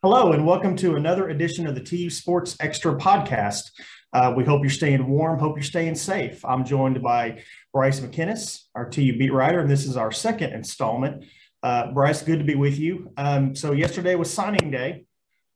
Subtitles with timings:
[0.00, 3.72] Hello, and welcome to another edition of the TU Sports Extra podcast.
[4.12, 6.44] Uh, we hope you're staying warm, hope you're staying safe.
[6.44, 7.42] I'm joined by
[7.72, 11.24] Bryce McKinnis, our TU beat writer, and this is our second installment.
[11.64, 13.10] Uh, Bryce, good to be with you.
[13.16, 15.04] Um, so, yesterday was signing day.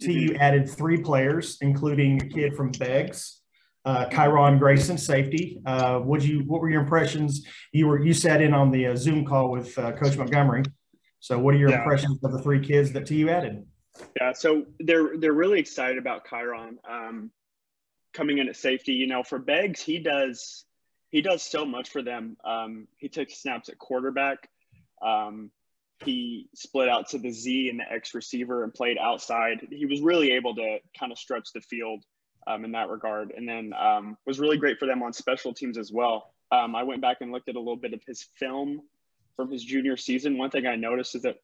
[0.00, 0.42] TU mm-hmm.
[0.42, 3.42] added three players, including a kid from Beggs,
[3.84, 5.60] uh, Kyron Grayson, safety.
[5.64, 6.40] Uh, what you?
[6.40, 7.46] What were your impressions?
[7.70, 10.64] You were you sat in on the uh, Zoom call with uh, Coach Montgomery.
[11.20, 11.78] So, what are your yeah.
[11.78, 13.64] impressions of the three kids that TU added?
[14.18, 17.30] Yeah, so they're they're really excited about Kyron um,
[18.12, 18.92] coming in at safety.
[18.92, 20.64] You know, for Beggs, he does
[21.10, 22.36] he does so much for them.
[22.44, 24.48] Um, he took snaps at quarterback.
[25.02, 25.50] Um,
[26.04, 29.66] he split out to the Z and the X receiver and played outside.
[29.70, 32.02] He was really able to kind of stretch the field
[32.46, 35.78] um, in that regard, and then um, was really great for them on special teams
[35.78, 36.34] as well.
[36.50, 38.82] Um, I went back and looked at a little bit of his film
[39.36, 40.38] from his junior season.
[40.38, 41.36] One thing I noticed is that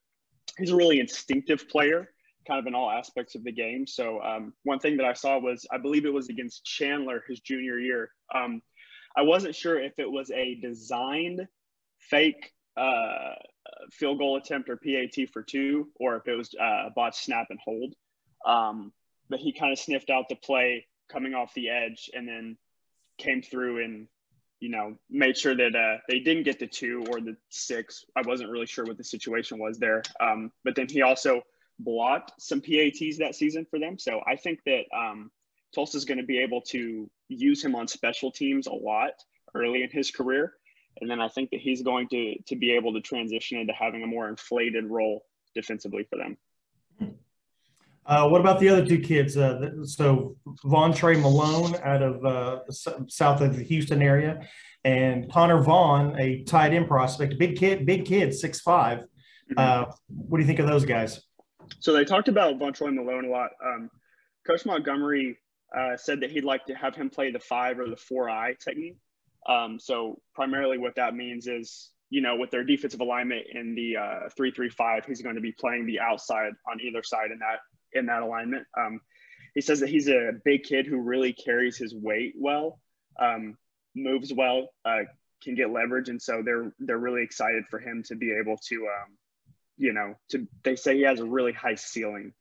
[0.58, 2.10] he's a really instinctive player
[2.48, 3.86] kind of in all aspects of the game.
[3.86, 7.40] So um, one thing that I saw was I believe it was against Chandler his
[7.40, 8.10] junior year.
[8.34, 8.62] Um,
[9.16, 11.46] I wasn't sure if it was a designed
[11.98, 13.34] fake uh,
[13.90, 17.58] field goal attempt or PAT for two, or if it was uh, botch snap and
[17.62, 17.94] hold.
[18.46, 18.92] Um,
[19.28, 22.56] but he kind of sniffed out the play coming off the edge and then
[23.18, 24.06] came through and
[24.60, 28.04] you know made sure that uh, they didn't get the two or the six.
[28.16, 30.02] I wasn't really sure what the situation was there.
[30.20, 31.42] Um, but then he also
[31.78, 33.98] blocked some PATs that season for them.
[33.98, 35.30] So I think that um,
[35.74, 39.12] Tulsa's going to be able to use him on special teams a lot
[39.54, 40.54] early in his career.
[41.00, 44.02] And then I think that he's going to, to be able to transition into having
[44.02, 46.36] a more inflated role defensively for them.
[48.04, 49.36] Uh, what about the other two kids?
[49.36, 50.34] Uh, so
[50.64, 52.60] Vontre Malone out of uh,
[53.06, 54.48] south of the Houston area,
[54.82, 59.00] and Connor Vaughn, a tight end prospect, big kid, big kid, six five.
[59.00, 59.58] Mm-hmm.
[59.58, 61.20] Uh, what do you think of those guys?
[61.80, 63.50] So they talked about Vontre Malone a lot.
[63.64, 63.90] Um,
[64.46, 65.38] Coach Montgomery
[65.76, 68.54] uh, said that he'd like to have him play the five or the four eye
[68.62, 68.96] technique.
[69.48, 73.96] Um, so primarily what that means is, you know, with their defensive alignment in the
[73.96, 77.38] uh, three three five, he's going to be playing the outside on either side in
[77.40, 77.58] that
[77.92, 78.66] in that alignment.
[78.78, 79.00] Um,
[79.54, 82.80] he says that he's a big kid who really carries his weight well,
[83.20, 83.56] um,
[83.94, 85.00] moves well, uh,
[85.42, 88.76] can get leverage, and so they're they're really excited for him to be able to
[88.86, 89.16] um,
[89.78, 92.32] you know, to they say he has a really high ceiling.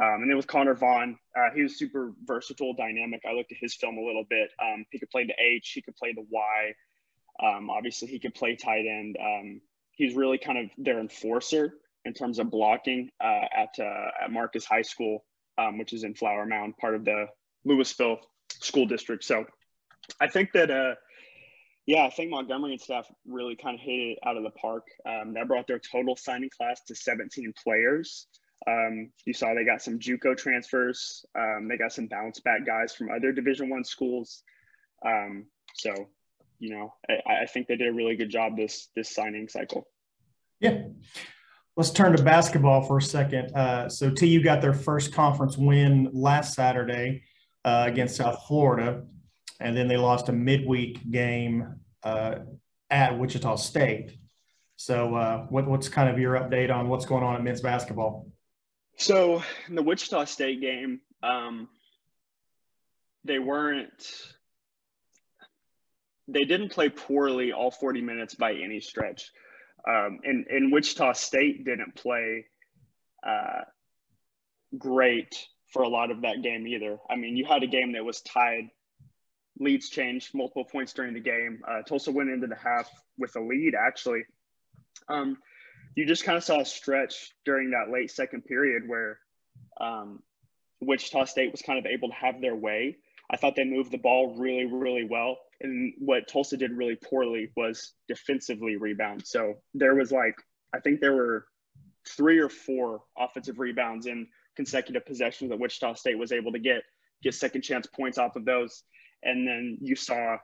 [0.00, 3.22] Um, and then with Connor Vaughn, uh, he was super versatile, dynamic.
[3.28, 4.50] I looked at his film a little bit.
[4.60, 6.74] Um, he could play the H, he could play the Y.
[7.42, 9.16] Um, obviously, he could play tight end.
[9.20, 9.60] Um,
[9.92, 11.74] he's really kind of their enforcer
[12.04, 15.24] in terms of blocking uh, at uh, at Marcus High School,
[15.58, 17.26] um, which is in Flower Mound, part of the
[17.66, 18.18] Lewisville
[18.50, 19.22] School District.
[19.22, 19.46] So,
[20.20, 20.94] I think that uh,
[21.86, 24.86] yeah, I think Montgomery and staff really kind of hit it out of the park.
[25.06, 28.26] Um, that brought their total signing class to 17 players.
[28.66, 31.26] Um, you saw they got some JUCO transfers.
[31.38, 34.42] Um, they got some bounce back guys from other Division One schools.
[35.04, 35.92] Um, so,
[36.58, 39.86] you know, I, I, think they did a really good job this this signing cycle.
[40.60, 40.84] Yeah.
[41.76, 43.54] Let's turn to basketball for a second.
[43.54, 47.24] Uh, so TU got their first conference win last Saturday
[47.64, 49.02] uh, against South Florida
[49.60, 52.36] and then they lost a midweek game uh,
[52.90, 54.18] at Wichita State.
[54.76, 58.26] So, uh, what, what's kind of your update on what's going on at men's basketball?
[58.96, 61.68] So, in the Wichita State game, um,
[63.24, 64.06] they weren't,
[66.28, 69.30] they didn't play poorly all 40 minutes by any stretch.
[69.88, 72.46] Um, and, and Wichita State didn't play
[73.26, 73.62] uh,
[74.76, 76.98] great for a lot of that game either.
[77.08, 78.70] I mean, you had a game that was tied
[79.58, 81.62] leads changed multiple points during the game.
[81.66, 84.24] Uh, Tulsa went into the half with a lead, actually.
[85.08, 85.38] Um,
[85.94, 89.18] you just kind of saw a stretch during that late second period where
[89.80, 90.22] um,
[90.80, 92.96] Wichita State was kind of able to have their way.
[93.30, 95.38] I thought they moved the ball really, really well.
[95.60, 99.26] And what Tulsa did really poorly was defensively rebound.
[99.26, 100.34] So there was like,
[100.74, 101.46] I think there were
[102.06, 104.26] three or four offensive rebounds in
[104.56, 106.82] consecutive possessions that Wichita State was able to get,
[107.22, 108.82] get second chance points off of those
[109.24, 110.36] and then you saw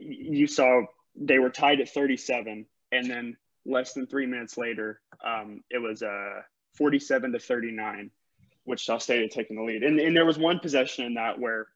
[0.00, 0.82] you saw
[1.14, 3.36] they were tied at 37 and then
[3.66, 6.40] less than three minutes later um, it was uh,
[6.76, 8.10] 47 to 39
[8.64, 9.82] wichita state had taken the lead.
[9.82, 11.66] And, and there was one possession in that where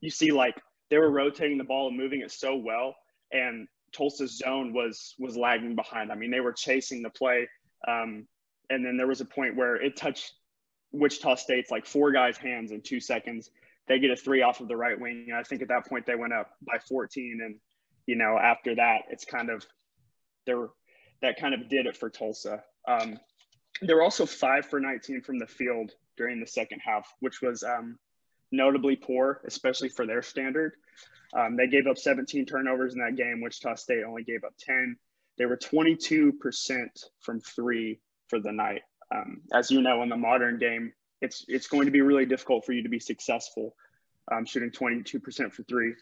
[0.00, 0.54] you see like
[0.90, 2.94] they were rotating the ball and moving it so well
[3.32, 6.10] and tulsa's zone was was lagging behind.
[6.10, 7.48] I mean they were chasing the play.
[7.86, 8.26] Um,
[8.70, 10.32] and then there was a point where it touched
[10.92, 13.50] wichita state's like four guys hands in two seconds
[13.88, 15.28] they get a three off of the right wing.
[15.34, 17.40] I think at that point they went up by 14.
[17.44, 17.56] And,
[18.06, 19.64] you know, after that, it's kind of
[20.46, 20.68] there,
[21.22, 22.62] that kind of did it for Tulsa.
[22.88, 23.18] Um,
[23.82, 27.62] they were also five for 19 from the field during the second half, which was
[27.62, 27.98] um,
[28.52, 30.72] notably poor, especially for their standard.
[31.36, 33.40] Um, they gave up 17 turnovers in that game.
[33.42, 34.96] Wichita State only gave up 10.
[35.36, 36.32] They were 22%
[37.20, 38.82] from three for the night.
[39.14, 42.64] Um, as you know, in the modern game, it's it's going to be really difficult
[42.64, 43.74] for you to be successful
[44.30, 45.94] um, shooting 22% for three.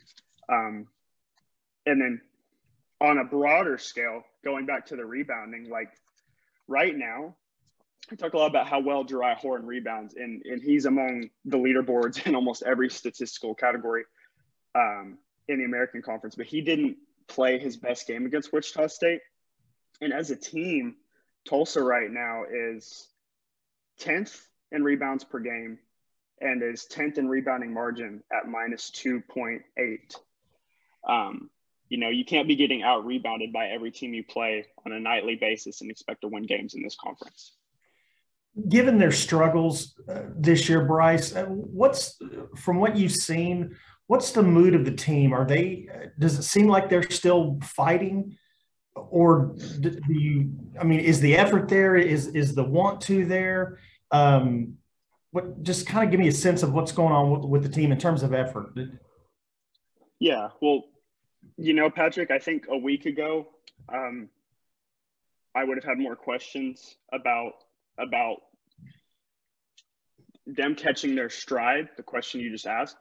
[0.48, 0.86] Um,
[1.86, 2.20] and then
[3.00, 5.90] on a broader scale, going back to the rebounding, like
[6.68, 7.34] right now,
[8.10, 11.56] I talk a lot about how well Jeriah Horne rebounds, and, and he's among the
[11.56, 14.04] leaderboards in almost every statistical category
[14.74, 15.18] um,
[15.48, 16.34] in the American Conference.
[16.34, 16.96] But he didn't
[17.28, 19.20] play his best game against Wichita State.
[20.00, 20.96] And as a team,
[21.48, 23.08] Tulsa right now is
[24.00, 24.40] 10th
[24.72, 25.78] in rebounds per game
[26.40, 29.60] and is 10th in rebounding margin at minus 2.8.
[31.08, 31.50] Um,
[31.88, 35.00] you know, you can't be getting out rebounded by every team you play on a
[35.00, 37.52] nightly basis and expect to win games in this conference.
[38.68, 42.18] Given their struggles uh, this year, Bryce, uh, what's
[42.56, 43.76] from what you've seen,
[44.06, 45.32] what's the mood of the team?
[45.32, 48.36] Are they, uh, does it seem like they're still fighting?
[48.94, 51.96] Or do you, I mean, is the effort there?
[51.96, 53.78] Is, is the want to there?
[54.12, 54.76] Um,
[55.32, 57.68] what just kind of give me a sense of what's going on with, with the
[57.68, 58.74] team in terms of effort.
[60.20, 60.84] Yeah, well,
[61.56, 63.48] you know, Patrick, I think a week ago,
[63.92, 64.28] um,
[65.54, 67.52] I would have had more questions about
[67.98, 68.36] about
[70.46, 71.88] them catching their stride.
[71.96, 72.96] The question you just asked,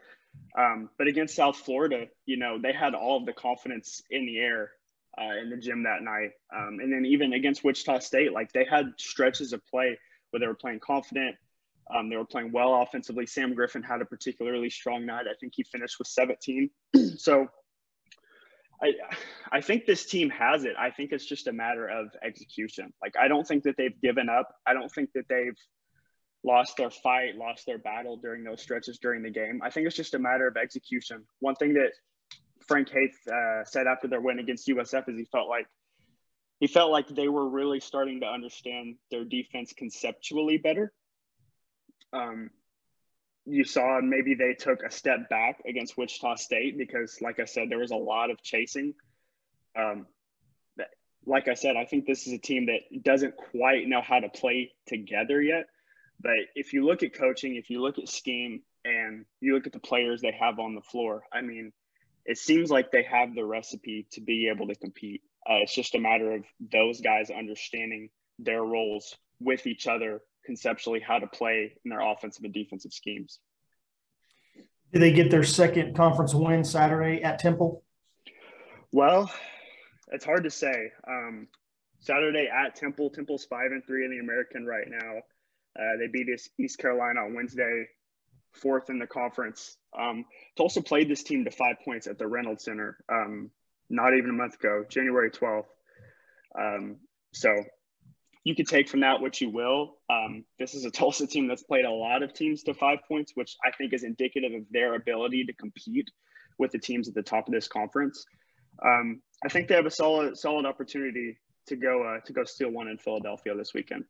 [0.58, 4.40] um, but against South Florida, you know, they had all of the confidence in the
[4.40, 4.72] air
[5.20, 8.66] uh, in the gym that night, um, and then even against Wichita State, like they
[8.66, 9.98] had stretches of play
[10.32, 11.36] where they were playing confident.
[11.94, 13.26] Um, they were playing well offensively.
[13.26, 15.26] Sam Griffin had a particularly strong night.
[15.30, 16.70] I think he finished with 17.
[17.18, 17.48] so
[18.82, 18.94] I,
[19.52, 20.74] I think this team has it.
[20.80, 22.94] I think it's just a matter of execution.
[23.02, 24.56] Like, I don't think that they've given up.
[24.66, 25.58] I don't think that they've
[26.44, 29.62] lost their fight, lost their battle during those stretches during the game.
[29.64, 31.24] I think it's just a matter of execution.
[31.40, 31.92] One thing that
[32.68, 35.68] Frank Haith uh, said after their win against USF is he felt like
[36.62, 40.94] he felt like they were really starting to understand their defense conceptually better.
[42.14, 42.52] Um,
[43.46, 47.70] you saw maybe they took a step back against Wichita State because, like I said,
[47.70, 48.94] there was a lot of chasing.
[49.76, 50.06] Um,
[51.26, 54.30] like I said, I think this is a team that doesn't quite know how to
[54.30, 55.66] play together yet.
[56.20, 59.74] But if you look at coaching, if you look at scheme, and you look at
[59.74, 61.72] the players they have on the floor, I mean,
[62.26, 65.22] it seems like they have the recipe to be able to compete.
[65.50, 68.10] Uh, it's just a matter of those guys understanding
[68.40, 73.40] their roles with each other conceptually, how to play in their offensive and defensive schemes.
[74.94, 77.84] Do they get their second conference win Saturday at Temple?
[78.92, 79.32] Well,
[80.12, 80.92] it's hard to say.
[81.08, 81.48] Um,
[82.00, 83.10] Saturday at Temple.
[83.10, 85.20] Temple's five and three in the American right now.
[85.80, 86.28] Uh, they beat
[86.60, 87.88] East Carolina on Wednesday,
[88.52, 89.78] fourth in the conference.
[89.98, 90.26] Um,
[90.58, 93.52] Tulsa played this team to five points at the Reynolds Center um,
[93.92, 95.66] not even a month ago, January 12th.
[96.58, 96.98] Um,
[97.34, 97.54] so
[98.44, 99.98] you could take from that what you will.
[100.10, 103.34] Um, this is a Tulsa team that's played a lot of teams to five points,
[103.36, 106.10] which I think is indicative of their ability to compete
[106.58, 108.26] with the teams at the top of this conference.
[108.84, 112.70] Um, I think they have a solid solid opportunity to go uh, to go steal
[112.70, 114.06] one in Philadelphia this weekend.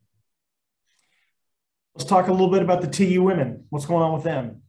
[1.95, 3.65] Let's talk a little bit about the TU women.
[3.69, 4.61] What's going on with them?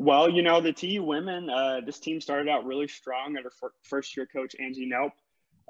[0.00, 3.50] Well, you know, the TU women, uh, this team started out really strong under
[3.82, 5.10] first year coach Angie Nelp.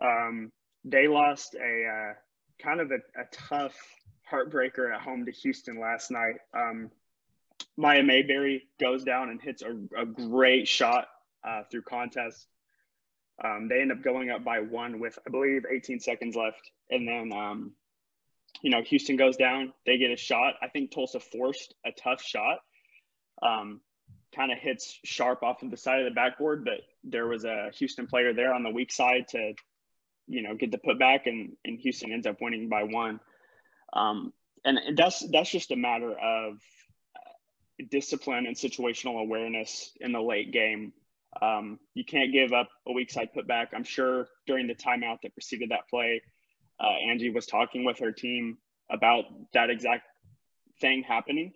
[0.01, 0.53] Um,
[0.85, 2.13] they lost a uh,
[2.63, 3.75] kind of a, a, tough
[4.31, 6.37] heartbreaker at home to Houston last night.
[6.55, 6.93] Um,
[7.77, 11.09] Maya Mayberry goes down and hits a, a great shot
[11.43, 12.47] uh, through contest.
[13.45, 16.71] Um, they end up going up by one with, I believe, 18 seconds left.
[16.89, 17.73] And then, um,
[18.63, 19.73] you know, Houston goes down.
[19.87, 20.55] They get a shot.
[20.63, 22.61] I think Tulsa forced a tough shot.
[23.43, 23.81] Um,
[24.35, 27.71] kind of hits sharp off of the side of the backboard, but there was a
[27.75, 29.55] Houston player there on the weak side to,
[30.27, 33.21] you know, get the putback, and and Houston ends up winning by one.
[33.93, 34.33] Um,
[34.65, 36.55] and that's that's just a matter of
[37.17, 40.93] uh, discipline and situational awareness in the late game.
[41.41, 43.69] Um, you can't give up a weak side putback.
[43.75, 46.23] I'm sure during the timeout that preceded that play,
[46.81, 48.59] uh, Angie was talking with her team
[48.91, 50.05] about that exact
[50.81, 51.53] thing happening.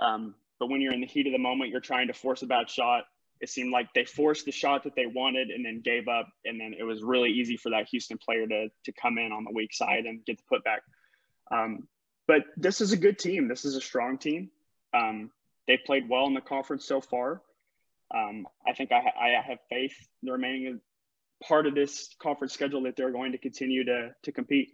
[0.00, 2.46] Um, but when you're in the heat of the moment, you're trying to force a
[2.46, 3.04] bad shot.
[3.38, 6.26] It seemed like they forced the shot that they wanted and then gave up.
[6.46, 9.44] And then it was really easy for that Houston player to, to come in on
[9.44, 10.78] the weak side and get the putback.
[11.54, 11.86] Um,
[12.26, 13.46] but this is a good team.
[13.46, 14.50] This is a strong team.
[14.94, 15.30] Um,
[15.68, 17.42] they've played well in the conference so far.
[18.14, 19.92] Um, I think I, I have faith
[20.22, 20.80] the remaining
[21.42, 24.70] part of this conference schedule that they're going to continue to, to compete.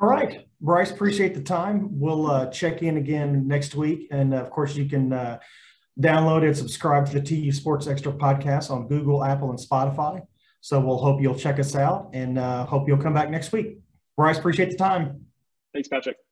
[0.00, 1.98] All right, Bryce, appreciate the time.
[1.98, 4.08] We'll uh, check in again next week.
[4.10, 5.38] And of course, you can uh,
[5.98, 10.22] download and subscribe to the TU Sports Extra podcast on Google, Apple, and Spotify.
[10.60, 13.78] So we'll hope you'll check us out and uh, hope you'll come back next week.
[14.16, 15.26] Bryce, appreciate the time.
[15.72, 16.25] Thanks, Patrick.